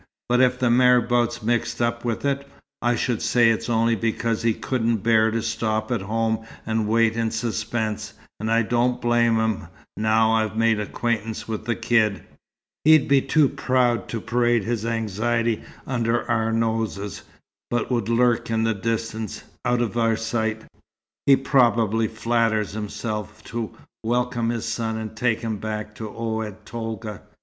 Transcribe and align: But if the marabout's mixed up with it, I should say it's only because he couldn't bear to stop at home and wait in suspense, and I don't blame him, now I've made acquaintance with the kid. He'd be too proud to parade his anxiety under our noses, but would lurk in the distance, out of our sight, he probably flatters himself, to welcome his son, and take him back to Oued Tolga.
But 0.29 0.41
if 0.41 0.57
the 0.57 0.71
marabout's 0.71 1.43
mixed 1.43 1.79
up 1.79 2.03
with 2.03 2.25
it, 2.25 2.49
I 2.81 2.95
should 2.95 3.21
say 3.21 3.51
it's 3.51 3.69
only 3.69 3.95
because 3.95 4.41
he 4.41 4.55
couldn't 4.55 5.03
bear 5.03 5.29
to 5.29 5.43
stop 5.43 5.91
at 5.91 6.01
home 6.01 6.43
and 6.65 6.87
wait 6.87 7.15
in 7.15 7.29
suspense, 7.29 8.13
and 8.39 8.51
I 8.51 8.63
don't 8.63 8.99
blame 8.99 9.35
him, 9.37 9.67
now 9.95 10.31
I've 10.31 10.57
made 10.57 10.79
acquaintance 10.79 11.47
with 11.47 11.65
the 11.65 11.75
kid. 11.75 12.23
He'd 12.83 13.07
be 13.07 13.21
too 13.21 13.47
proud 13.47 14.07
to 14.09 14.19
parade 14.19 14.63
his 14.63 14.87
anxiety 14.87 15.61
under 15.85 16.27
our 16.27 16.51
noses, 16.51 17.21
but 17.69 17.91
would 17.91 18.09
lurk 18.09 18.49
in 18.49 18.63
the 18.63 18.73
distance, 18.73 19.43
out 19.65 19.81
of 19.83 19.95
our 19.99 20.15
sight, 20.15 20.63
he 21.27 21.35
probably 21.35 22.07
flatters 22.07 22.71
himself, 22.71 23.43
to 23.43 23.69
welcome 24.03 24.49
his 24.49 24.65
son, 24.65 24.97
and 24.97 25.15
take 25.15 25.41
him 25.41 25.57
back 25.57 25.93
to 25.93 26.05
Oued 26.09 26.65
Tolga. 26.65 27.21